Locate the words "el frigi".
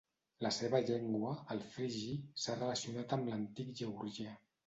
1.55-2.09